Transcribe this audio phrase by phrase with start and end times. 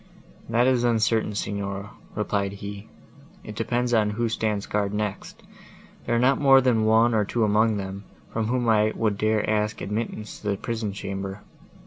[0.49, 2.87] "That is uncertain, Signora," replied he.
[3.43, 5.43] "It depends upon who stands guard next:
[6.07, 9.43] there are not more than one or two among them, from whom I would dare
[9.43, 11.41] to ask admittance to the prison chamber."